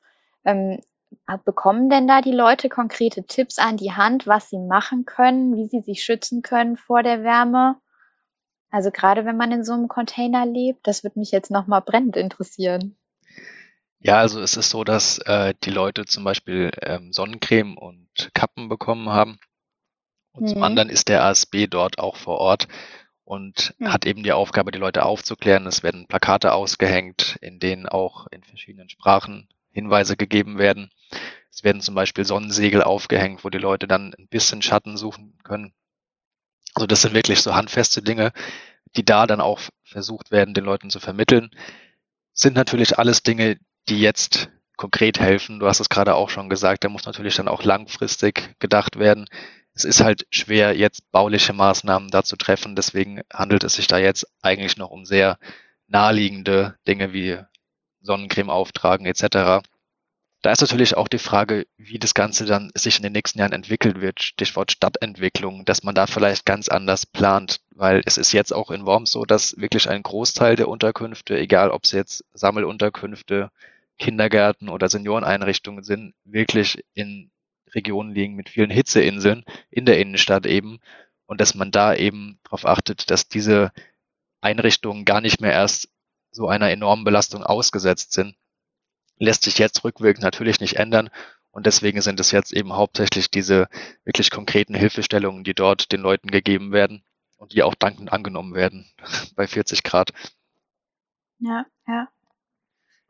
[0.45, 0.80] Ähm,
[1.45, 5.67] bekommen denn da die Leute konkrete Tipps an die Hand, was sie machen können, wie
[5.67, 7.80] sie sich schützen können vor der Wärme?
[8.69, 12.15] Also gerade wenn man in so einem Container lebt, das wird mich jetzt nochmal brennend
[12.15, 12.97] interessieren.
[14.00, 18.67] Ja, also es ist so, dass äh, die Leute zum Beispiel ähm, Sonnencreme und Kappen
[18.67, 19.38] bekommen haben.
[20.32, 20.47] Und mhm.
[20.47, 22.67] zum anderen ist der ASB dort auch vor Ort
[23.26, 23.93] und mhm.
[23.93, 25.67] hat eben die Aufgabe, die Leute aufzuklären.
[25.67, 30.91] Es werden Plakate ausgehängt, in denen auch in verschiedenen Sprachen Hinweise gegeben werden.
[31.51, 35.73] Es werden zum Beispiel Sonnensegel aufgehängt, wo die Leute dann ein bisschen Schatten suchen können.
[36.73, 38.31] Also das sind wirklich so handfeste Dinge,
[38.95, 41.51] die da dann auch versucht werden, den Leuten zu vermitteln.
[42.34, 43.57] sind natürlich alles Dinge,
[43.89, 45.60] die jetzt konkret helfen.
[45.60, 49.27] Du hast es gerade auch schon gesagt, da muss natürlich dann auch langfristig gedacht werden.
[49.73, 52.75] Es ist halt schwer, jetzt bauliche Maßnahmen da zu treffen.
[52.75, 55.38] Deswegen handelt es sich da jetzt eigentlich noch um sehr
[55.88, 57.39] naheliegende Dinge wie
[58.02, 59.64] Sonnencreme auftragen etc.
[60.42, 63.52] Da ist natürlich auch die Frage, wie das Ganze dann sich in den nächsten Jahren
[63.52, 64.24] entwickelt wird.
[64.24, 68.86] Stichwort Stadtentwicklung, dass man da vielleicht ganz anders plant, weil es ist jetzt auch in
[68.86, 73.52] Worms so, dass wirklich ein Großteil der Unterkünfte, egal ob es jetzt Sammelunterkünfte,
[74.00, 77.30] Kindergärten oder Senioreneinrichtungen sind, wirklich in
[77.76, 80.80] Regionen liegen mit vielen Hitzeinseln in der Innenstadt eben
[81.28, 83.72] und dass man da eben darauf achtet, dass diese
[84.42, 85.88] Einrichtungen gar nicht mehr erst
[86.32, 88.36] so einer enormen Belastung ausgesetzt sind
[89.22, 91.10] lässt sich jetzt rückwirkend natürlich nicht ändern.
[91.52, 93.67] Und deswegen sind es jetzt eben hauptsächlich diese
[94.04, 97.04] wirklich konkreten Hilfestellungen, die dort den Leuten gegeben werden
[97.38, 98.91] und die auch dankend angenommen werden
[99.36, 100.12] bei 40 Grad.
[101.39, 102.08] Ja, ja.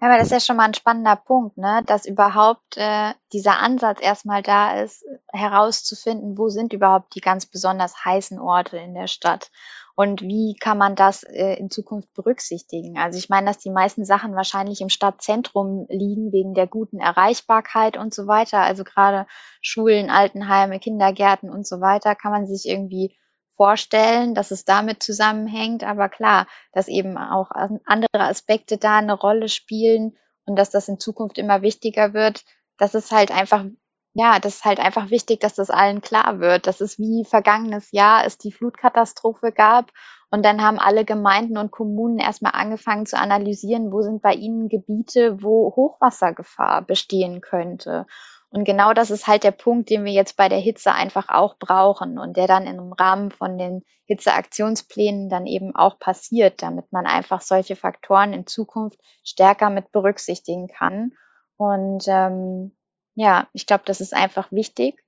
[0.02, 1.84] Ja, aber das ist ja schon mal ein spannender Punkt, ne?
[1.86, 8.04] dass überhaupt äh, dieser Ansatz erstmal da ist, herauszufinden, wo sind überhaupt die ganz besonders
[8.04, 9.52] heißen Orte in der Stadt
[9.96, 12.98] und wie kann man das äh, in Zukunft berücksichtigen?
[12.98, 17.98] Also ich meine, dass die meisten Sachen wahrscheinlich im Stadtzentrum liegen wegen der guten Erreichbarkeit
[17.98, 18.60] und so weiter.
[18.60, 19.28] Also gerade
[19.62, 23.16] Schulen, Altenheime, Kindergärten und so weiter kann man sich irgendwie
[23.62, 25.84] vorstellen, dass es damit zusammenhängt.
[25.84, 31.00] Aber klar, dass eben auch andere Aspekte da eine Rolle spielen und dass das in
[31.00, 32.44] Zukunft immer wichtiger wird,
[32.80, 33.66] das ist halt einfach
[34.14, 36.68] ja, das ist halt einfach wichtig, dass das allen klar wird.
[36.68, 39.92] Das ist wie vergangenes Jahr es die Flutkatastrophe gab
[40.32, 44.70] und dann haben alle Gemeinden und Kommunen erstmal angefangen zu analysieren, wo sind bei ihnen
[44.70, 48.06] Gebiete, wo Hochwassergefahr bestehen könnte.
[48.52, 51.58] Und genau das ist halt der Punkt, den wir jetzt bei der Hitze einfach auch
[51.58, 57.06] brauchen und der dann im Rahmen von den Hitzeaktionsplänen dann eben auch passiert, damit man
[57.06, 61.14] einfach solche Faktoren in Zukunft stärker mit berücksichtigen kann.
[61.56, 62.76] Und ähm,
[63.16, 65.02] ja, ich glaube, das ist einfach wichtig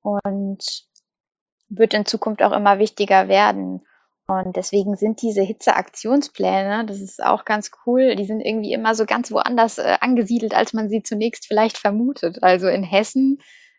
[0.00, 0.64] und
[1.68, 3.86] wird in Zukunft auch immer wichtiger werden.
[4.28, 9.06] Und deswegen sind diese Hitzeaktionspläne, das ist auch ganz cool, die sind irgendwie immer so
[9.06, 12.42] ganz woanders äh, angesiedelt, als man sie zunächst vielleicht vermutet.
[12.42, 13.38] Also in Hessen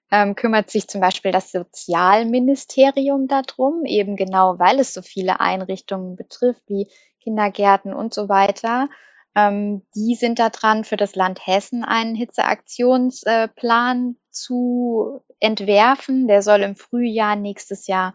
[0.09, 6.15] ähm, kümmert sich zum Beispiel das Sozialministerium darum, eben genau weil es so viele Einrichtungen
[6.15, 6.87] betrifft, wie
[7.21, 8.87] Kindergärten und so weiter.
[9.35, 16.29] Ähm, die sind da dran, für das Land Hessen einen Hitzeaktionsplan zu entwerfen.
[16.29, 18.13] Der soll im Frühjahr nächstes Jahr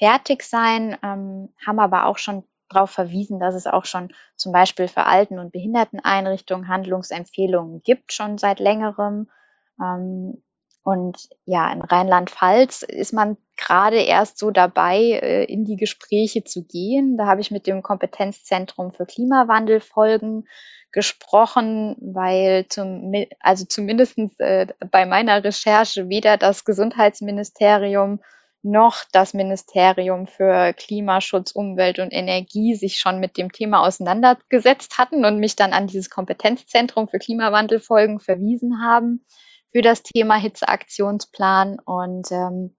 [0.00, 4.88] fertig sein, ähm, haben aber auch schon darauf verwiesen, dass es auch schon zum Beispiel
[4.88, 9.28] für Alten- und Behinderteneinrichtungen Handlungsempfehlungen gibt, schon seit längerem.
[9.80, 10.42] Ähm,
[10.82, 16.64] und ja, in Rheinland-Pfalz ist man gerade erst so dabei, äh, in die Gespräche zu
[16.64, 17.18] gehen.
[17.18, 20.48] Da habe ich mit dem Kompetenzzentrum für Klimawandelfolgen
[20.92, 28.20] gesprochen, weil zum, also zumindestens äh, bei meiner Recherche weder das Gesundheitsministerium
[28.62, 35.24] noch das Ministerium für Klimaschutz, Umwelt und Energie sich schon mit dem Thema auseinandergesetzt hatten
[35.24, 39.24] und mich dann an dieses Kompetenzzentrum für Klimawandelfolgen verwiesen haben
[39.72, 41.78] für das Thema Hitzeaktionsplan.
[41.78, 42.76] Und ähm,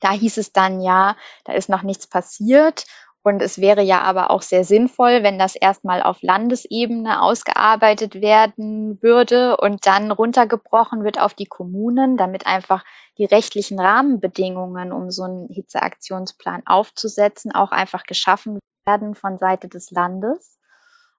[0.00, 2.84] da hieß es dann, ja, da ist noch nichts passiert.
[3.28, 9.02] Und es wäre ja aber auch sehr sinnvoll, wenn das erstmal auf Landesebene ausgearbeitet werden
[9.02, 12.86] würde und dann runtergebrochen wird auf die Kommunen, damit einfach
[13.18, 19.90] die rechtlichen Rahmenbedingungen, um so einen Hitzeaktionsplan aufzusetzen, auch einfach geschaffen werden von Seite des
[19.90, 20.58] Landes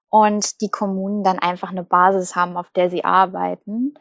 [0.08, 3.94] und die Kommunen dann einfach eine Basis haben, auf der sie arbeiten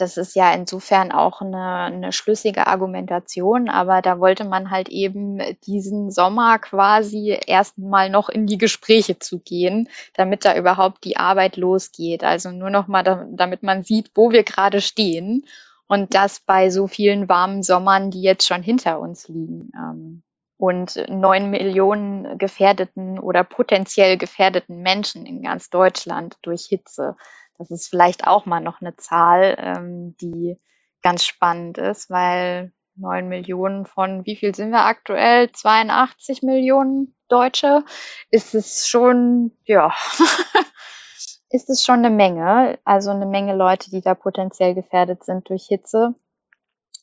[0.00, 5.40] das ist ja insofern auch eine, eine schlüssige Argumentation, aber da wollte man halt eben
[5.66, 11.56] diesen Sommer quasi erstmal noch in die Gespräche zu gehen, damit da überhaupt die Arbeit
[11.56, 12.24] losgeht.
[12.24, 15.44] Also nur noch mal, damit man sieht, wo wir gerade stehen
[15.86, 19.72] und das bei so vielen warmen Sommern, die jetzt schon hinter uns liegen.
[19.74, 20.22] Ähm,
[20.58, 27.16] und neun Millionen gefährdeten oder potenziell gefährdeten Menschen in ganz Deutschland durch Hitze.
[27.58, 30.58] Das ist vielleicht auch mal noch eine Zahl, ähm, die
[31.02, 35.50] ganz spannend ist, weil neun Millionen von wie viel sind wir aktuell?
[35.50, 37.84] 82 Millionen Deutsche.
[38.30, 39.92] Ist es schon, ja,
[41.50, 42.78] ist es schon eine Menge.
[42.84, 46.14] Also eine Menge Leute, die da potenziell gefährdet sind durch Hitze.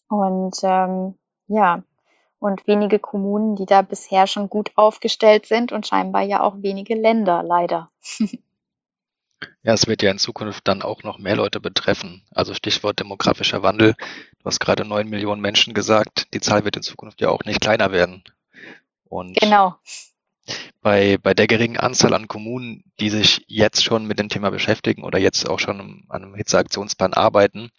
[0.08, 1.16] Und ähm,
[1.48, 1.84] ja,
[2.40, 6.96] und wenige Kommunen, die da bisher schon gut aufgestellt sind und scheinbar ja auch wenige
[6.96, 7.92] Länder, leider.
[9.64, 12.24] Ja, es wird ja in Zukunft dann auch noch mehr Leute betreffen.
[12.32, 13.96] Also Stichwort demografischer Wandel.
[14.40, 16.28] Du hast gerade neun Millionen Menschen gesagt.
[16.34, 18.24] Die Zahl wird in Zukunft ja auch nicht kleiner werden.
[19.06, 19.76] Und genau.
[20.82, 25.04] bei, bei der geringen Anzahl an Kommunen, die sich jetzt schon mit dem Thema beschäftigen
[25.04, 27.72] oder jetzt auch schon an einem Hitzeaktionsplan arbeiten,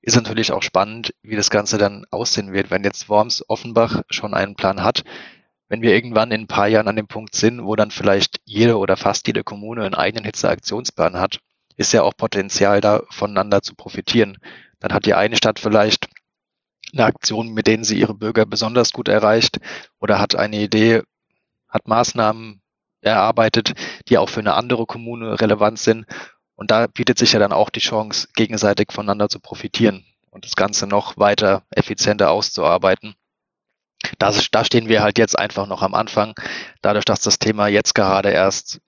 [0.00, 4.34] ist natürlich auch spannend, wie das Ganze dann aussehen wird, wenn jetzt Worms Offenbach schon
[4.34, 5.04] einen Plan hat.
[5.72, 8.76] Wenn wir irgendwann in ein paar Jahren an dem Punkt sind, wo dann vielleicht jede
[8.76, 11.38] oder fast jede Kommune einen eigenen Hitzeaktionsplan hat,
[11.78, 14.36] ist ja auch Potenzial da, voneinander zu profitieren.
[14.80, 16.10] Dann hat die eine Stadt vielleicht
[16.92, 19.60] eine Aktion, mit denen sie ihre Bürger besonders gut erreicht
[19.98, 21.04] oder hat eine Idee,
[21.70, 22.60] hat Maßnahmen
[23.00, 23.72] erarbeitet,
[24.10, 26.04] die auch für eine andere Kommune relevant sind.
[26.54, 30.54] Und da bietet sich ja dann auch die Chance, gegenseitig voneinander zu profitieren und das
[30.54, 33.14] Ganze noch weiter effizienter auszuarbeiten.
[34.18, 36.34] Da, da stehen wir halt jetzt einfach noch am Anfang,
[36.80, 38.80] dadurch, dass das Thema jetzt gerade erst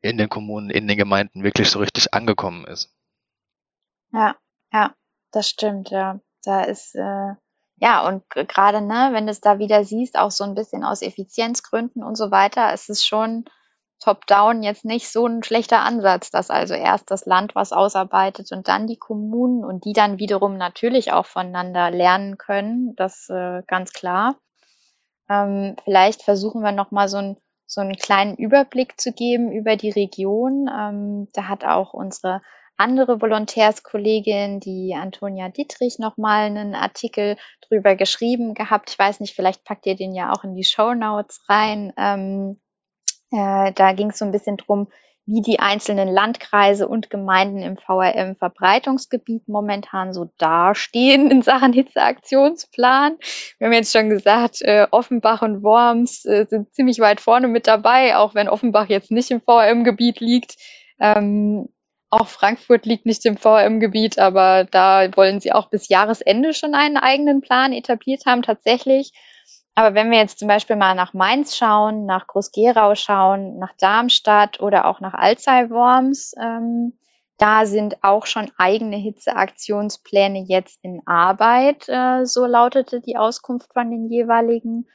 [0.00, 2.94] in den Kommunen, in den Gemeinden wirklich so richtig angekommen ist.
[4.12, 4.36] Ja,
[4.72, 4.94] ja,
[5.32, 6.20] das stimmt, ja.
[6.44, 7.34] Da ist, äh,
[7.76, 11.02] ja, und gerade, ne, wenn du es da wieder siehst, auch so ein bisschen aus
[11.02, 13.44] Effizienzgründen und so weiter, ist es schon
[14.00, 18.68] top-down jetzt nicht so ein schlechter Ansatz, dass also erst das Land was ausarbeitet und
[18.68, 23.92] dann die Kommunen und die dann wiederum natürlich auch voneinander lernen können, das äh, ganz
[23.92, 24.36] klar.
[25.28, 27.36] Ähm, vielleicht versuchen wir noch mal so ein
[27.70, 30.70] so einen kleinen Überblick zu geben über die Region.
[30.74, 32.40] Ähm, da hat auch unsere
[32.78, 37.36] andere Volontärskollegin, die Antonia Dietrich, nochmal einen Artikel
[37.68, 38.90] drüber geschrieben gehabt.
[38.90, 41.92] Ich weiß nicht, vielleicht packt ihr den ja auch in die Show Notes rein.
[41.98, 42.58] Ähm,
[43.30, 44.88] äh, da ging es so ein bisschen drum,
[45.30, 53.18] wie die einzelnen Landkreise und Gemeinden im VRM-Verbreitungsgebiet momentan so dastehen in Sachen Hitzeaktionsplan.
[53.58, 57.66] Wir haben jetzt schon gesagt, äh, Offenbach und Worms äh, sind ziemlich weit vorne mit
[57.66, 60.56] dabei, auch wenn Offenbach jetzt nicht im VRM-Gebiet liegt.
[60.98, 61.68] Ähm,
[62.08, 66.96] auch Frankfurt liegt nicht im VRM-Gebiet, aber da wollen sie auch bis Jahresende schon einen
[66.96, 69.12] eigenen Plan etabliert haben, tatsächlich.
[69.78, 74.58] Aber wenn wir jetzt zum Beispiel mal nach Mainz schauen, nach Groß-Gerau schauen, nach Darmstadt
[74.58, 76.98] oder auch nach Alzey-Worms, ähm,
[77.36, 83.88] da sind auch schon eigene Hitzeaktionspläne jetzt in Arbeit, äh, so lautete die Auskunft von
[83.88, 84.88] den jeweiligen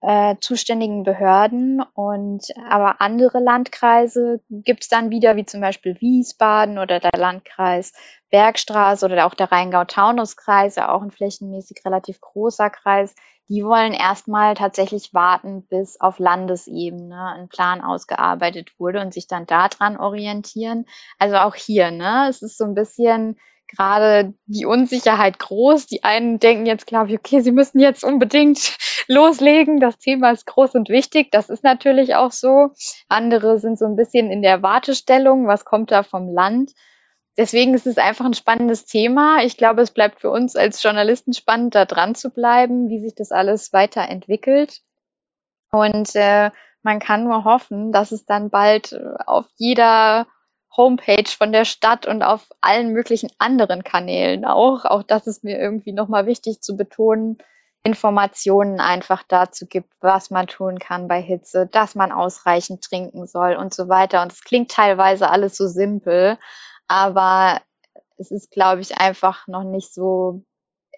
[0.00, 1.82] äh, zuständigen Behörden.
[1.94, 7.94] Und aber andere Landkreise gibt es dann wieder, wie zum Beispiel Wiesbaden oder der Landkreis
[8.30, 13.12] Bergstraße oder auch der Rheingau-Taunus-Kreis, ja auch ein flächenmäßig relativ großer Kreis,
[13.50, 19.44] die wollen erstmal tatsächlich warten, bis auf Landesebene ein Plan ausgearbeitet wurde und sich dann
[19.44, 20.86] daran orientieren.
[21.18, 23.36] Also auch hier, ne, es ist so ein bisschen
[23.66, 25.88] gerade die Unsicherheit groß.
[25.88, 28.76] Die einen denken jetzt, glaube ich, okay, sie müssen jetzt unbedingt
[29.08, 29.80] loslegen.
[29.80, 31.32] Das Thema ist groß und wichtig.
[31.32, 32.70] Das ist natürlich auch so.
[33.08, 35.48] Andere sind so ein bisschen in der Wartestellung.
[35.48, 36.70] Was kommt da vom Land?
[37.36, 39.42] Deswegen ist es einfach ein spannendes Thema.
[39.42, 43.14] Ich glaube, es bleibt für uns als Journalisten spannend, da dran zu bleiben, wie sich
[43.14, 44.80] das alles weiterentwickelt.
[45.70, 46.50] Und äh,
[46.82, 50.26] man kann nur hoffen, dass es dann bald äh, auf jeder
[50.76, 55.58] Homepage von der Stadt und auf allen möglichen anderen Kanälen auch, auch das ist mir
[55.58, 57.38] irgendwie nochmal wichtig zu betonen,
[57.82, 63.56] Informationen einfach dazu gibt, was man tun kann bei Hitze, dass man ausreichend trinken soll
[63.56, 64.22] und so weiter.
[64.22, 66.38] Und es klingt teilweise alles so simpel,
[66.90, 67.62] aber
[68.16, 70.42] es ist, glaube ich, einfach noch nicht so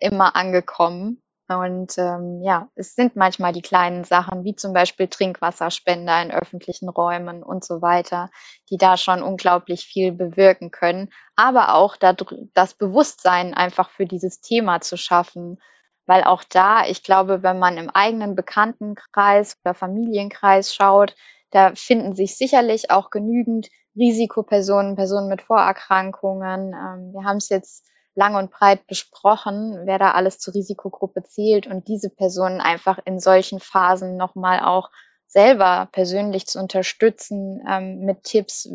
[0.00, 1.20] immer angekommen.
[1.48, 6.88] Und ähm, ja, es sind manchmal die kleinen Sachen, wie zum Beispiel Trinkwasserspender in öffentlichen
[6.88, 8.31] Räumen und so weiter,
[8.70, 11.11] die da schon unglaublich viel bewirken können.
[11.37, 15.61] Aber auch das Bewusstsein einfach für dieses Thema zu schaffen.
[16.07, 21.14] Weil auch da, ich glaube, wenn man im eigenen Bekanntenkreis oder Familienkreis schaut,
[21.50, 26.72] da finden sich sicherlich auch genügend Risikopersonen, Personen mit Vorerkrankungen.
[26.72, 31.66] Ähm, wir haben es jetzt lang und breit besprochen, wer da alles zur Risikogruppe zählt
[31.66, 34.90] und diese Personen einfach in solchen Phasen nochmal auch
[35.26, 38.68] selber persönlich zu unterstützen ähm, mit Tipps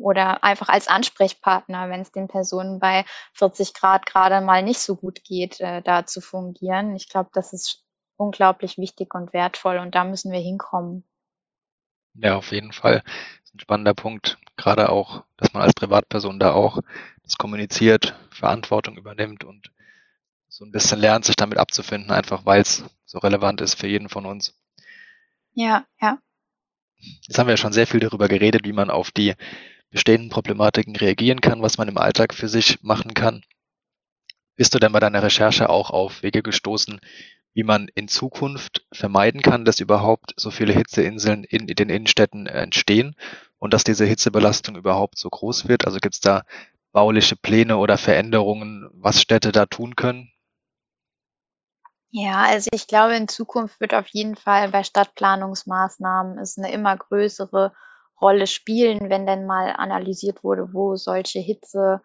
[0.00, 4.96] oder einfach als Ansprechpartner, wenn es den Personen bei 40 Grad gerade mal nicht so
[4.96, 6.96] gut geht, äh, da zu fungieren.
[6.96, 7.84] Ich glaube, das ist
[8.16, 11.04] unglaublich wichtig und wertvoll und da müssen wir hinkommen.
[12.14, 13.02] Ja, auf jeden Fall.
[13.04, 14.38] Das ist ein spannender Punkt.
[14.60, 16.80] Gerade auch, dass man als Privatperson da auch
[17.22, 19.72] das kommuniziert, Verantwortung übernimmt und
[20.48, 24.10] so ein bisschen lernt, sich damit abzufinden, einfach weil es so relevant ist für jeden
[24.10, 24.54] von uns.
[25.54, 26.18] Ja, ja.
[27.26, 29.32] Jetzt haben wir ja schon sehr viel darüber geredet, wie man auf die
[29.88, 33.42] bestehenden Problematiken reagieren kann, was man im Alltag für sich machen kann.
[34.56, 37.00] Bist du denn bei deiner Recherche auch auf Wege gestoßen,
[37.52, 43.16] wie man in Zukunft vermeiden kann, dass überhaupt so viele Hitzeinseln in den Innenstädten entstehen
[43.58, 45.86] und dass diese Hitzebelastung überhaupt so groß wird?
[45.86, 46.42] Also gibt es da
[46.92, 50.32] bauliche Pläne oder Veränderungen, was Städte da tun können?
[52.12, 56.96] Ja, also ich glaube, in Zukunft wird auf jeden Fall bei Stadtplanungsmaßnahmen es eine immer
[56.96, 57.72] größere
[58.20, 62.02] Rolle spielen, wenn denn mal analysiert wurde, wo solche Hitze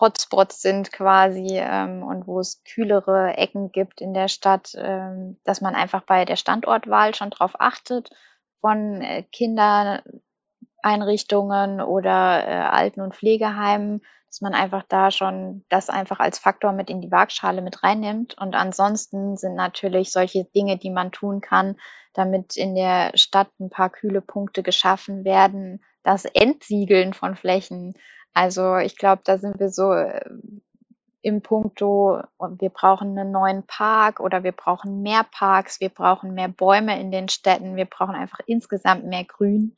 [0.00, 5.60] Hotspots sind quasi ähm, und wo es kühlere Ecken gibt in der Stadt, ähm, dass
[5.60, 8.10] man einfach bei der Standortwahl schon drauf achtet
[8.60, 16.20] von äh, Kindereinrichtungen oder äh, Alten- und Pflegeheimen, dass man einfach da schon das einfach
[16.20, 18.36] als Faktor mit in die Waagschale mit reinnimmt.
[18.38, 21.76] Und ansonsten sind natürlich solche Dinge, die man tun kann,
[22.12, 27.94] damit in der Stadt ein paar kühle Punkte geschaffen werden, das Entsiegeln von Flächen.
[28.38, 30.24] Also ich glaube, da sind wir so äh,
[31.22, 36.46] im Punkto, wir brauchen einen neuen Park oder wir brauchen mehr Parks, wir brauchen mehr
[36.46, 39.76] Bäume in den Städten, wir brauchen einfach insgesamt mehr Grün.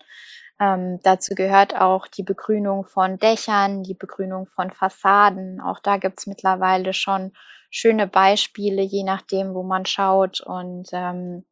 [0.60, 5.62] Ähm, dazu gehört auch die Begrünung von Dächern, die Begrünung von Fassaden.
[5.62, 7.32] Auch da gibt's mittlerweile schon
[7.70, 10.42] schöne Beispiele, je nachdem, wo man schaut.
[10.42, 11.46] Und ähm,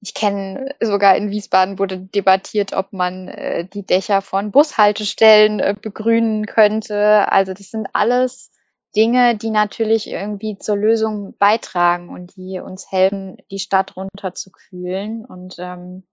[0.00, 5.74] ich kenne sogar in Wiesbaden wurde debattiert, ob man äh, die Dächer von Bushaltestellen äh,
[5.80, 7.30] begrünen könnte.
[7.32, 8.52] Also das sind alles
[8.94, 15.24] Dinge, die natürlich irgendwie zur Lösung beitragen und die uns helfen, die Stadt runterzukühlen.
[15.24, 16.06] Und ähm,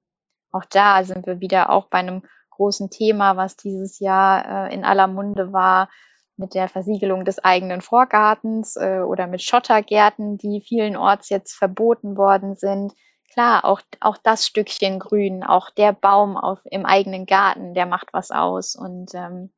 [0.51, 4.83] auch da sind wir wieder auch bei einem großen Thema, was dieses Jahr äh, in
[4.83, 5.89] aller Munde war,
[6.37, 12.55] mit der Versiegelung des eigenen Vorgartens äh, oder mit Schottergärten, die vielenorts jetzt verboten worden
[12.55, 12.93] sind.
[13.35, 18.13] Klar, auch, auch das Stückchen Grün, auch der Baum auf, im eigenen Garten, der macht
[18.13, 18.77] was aus.
[18.77, 19.51] Und ähm,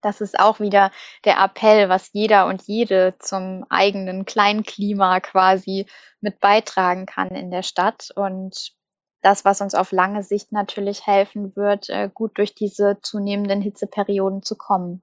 [0.00, 0.90] das ist auch wieder
[1.26, 5.84] der Appell, was jeder und jede zum eigenen Kleinklima quasi
[6.22, 8.08] mit beitragen kann in der Stadt.
[8.16, 8.72] Und
[9.20, 14.42] das, was uns auf lange Sicht natürlich helfen wird, äh, gut durch diese zunehmenden Hitzeperioden
[14.42, 15.02] zu kommen.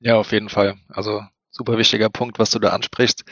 [0.00, 0.74] Ja, auf jeden Fall.
[0.88, 3.24] Also super wichtiger Punkt, was du da ansprichst.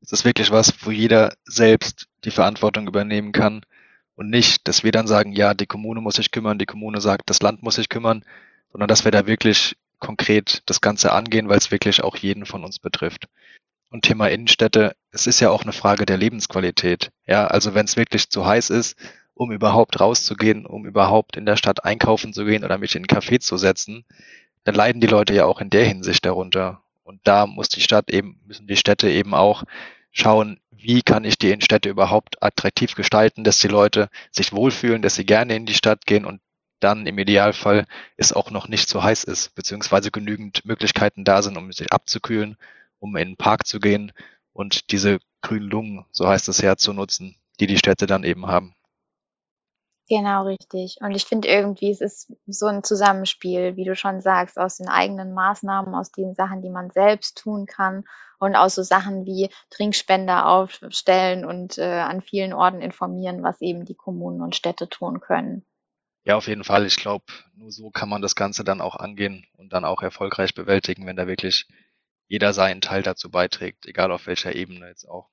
[0.00, 3.62] Es ist wirklich was, wo jeder selbst die Verantwortung übernehmen kann
[4.14, 7.30] und nicht, dass wir dann sagen, ja, die Kommune muss sich kümmern, die Kommune sagt,
[7.30, 8.24] das Land muss sich kümmern,
[8.72, 12.64] sondern dass wir da wirklich konkret das Ganze angehen, weil es wirklich auch jeden von
[12.64, 13.26] uns betrifft.
[13.90, 17.10] Und Thema Innenstädte, es ist ja auch eine Frage der Lebensqualität.
[17.26, 18.96] Ja, also wenn es wirklich zu heiß ist,
[19.34, 23.20] um überhaupt rauszugehen, um überhaupt in der Stadt einkaufen zu gehen oder mich in einen
[23.20, 24.04] Café zu setzen,
[24.64, 26.82] dann leiden die Leute ja auch in der Hinsicht darunter.
[27.08, 29.64] Und da muss die Stadt eben, müssen die Städte eben auch
[30.12, 35.14] schauen, wie kann ich die Innenstädte überhaupt attraktiv gestalten, dass die Leute sich wohlfühlen, dass
[35.14, 36.42] sie gerne in die Stadt gehen und
[36.80, 37.86] dann im Idealfall
[38.18, 42.58] es auch noch nicht so heiß ist, beziehungsweise genügend Möglichkeiten da sind, um sich abzukühlen
[43.00, 44.12] um in den Park zu gehen
[44.52, 48.46] und diese grünen Lungen, so heißt es ja, zu nutzen, die die Städte dann eben
[48.46, 48.74] haben.
[50.08, 50.96] Genau, richtig.
[51.00, 54.88] Und ich finde irgendwie, es ist so ein Zusammenspiel, wie du schon sagst, aus den
[54.88, 58.04] eigenen Maßnahmen, aus den Sachen, die man selbst tun kann
[58.38, 63.84] und aus so Sachen wie Trinkspender aufstellen und äh, an vielen Orten informieren, was eben
[63.84, 65.66] die Kommunen und Städte tun können.
[66.24, 66.86] Ja, auf jeden Fall.
[66.86, 70.54] Ich glaube, nur so kann man das Ganze dann auch angehen und dann auch erfolgreich
[70.54, 71.66] bewältigen, wenn da wirklich
[72.28, 75.28] jeder seinen Teil dazu beiträgt, egal auf welcher Ebene jetzt auch.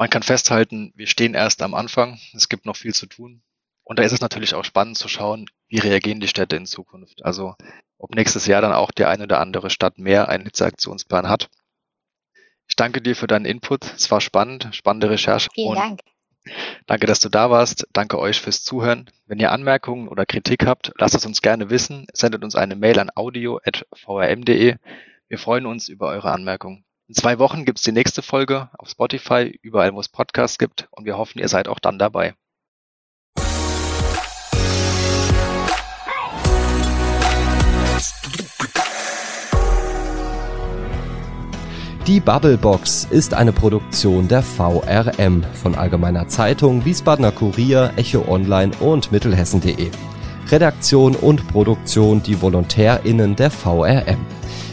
[0.00, 3.42] Man kann festhalten, wir stehen erst am Anfang, es gibt noch viel zu tun.
[3.82, 7.22] Und da ist es natürlich auch spannend zu schauen, wie reagieren die Städte in Zukunft.
[7.22, 7.54] Also
[7.98, 11.50] ob nächstes Jahr dann auch die eine oder andere Stadt mehr einen Hitzeaktionsplan hat.
[12.66, 13.84] Ich danke dir für deinen Input.
[13.94, 15.50] Es war spannend, spannende Recherche.
[15.52, 16.00] Vielen Dank.
[16.86, 17.86] Danke, dass du da warst.
[17.92, 19.10] Danke euch fürs Zuhören.
[19.26, 22.06] Wenn ihr Anmerkungen oder Kritik habt, lasst es uns gerne wissen.
[22.14, 24.76] Sendet uns eine Mail an audio.vrm.de.
[25.28, 26.86] Wir freuen uns über eure Anmerkungen.
[27.10, 30.86] In zwei Wochen gibt es die nächste Folge auf Spotify, überall wo es Podcasts gibt
[30.92, 32.34] und wir hoffen, ihr seid auch dann dabei.
[42.06, 49.10] Die Bubblebox ist eine Produktion der VRM von Allgemeiner Zeitung, Wiesbadener Kurier, Echo Online und
[49.10, 49.90] Mittelhessen.de.
[50.46, 54.39] Redaktion und Produktion die VolontärInnen der VRM.